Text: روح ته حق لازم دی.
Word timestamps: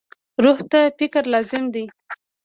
روح 0.43 0.57
ته 0.71 0.79
حق 0.99 1.15
لازم 1.33 1.63
دی. 1.73 1.83